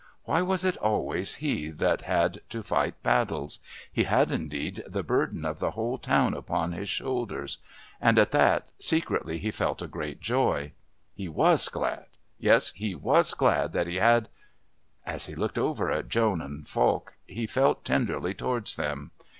[0.23, 3.59] Why was it always he that had to fight battles?
[3.93, 7.59] He had indeed the burden of the whole town upon his shoulders.
[8.01, 10.71] And at that secretly he felt a great joy.
[11.13, 12.07] He was glad
[12.39, 14.27] yes, he was glad that he had....
[15.05, 19.11] As he looked over at Joan and Folk he felt tenderly towards them.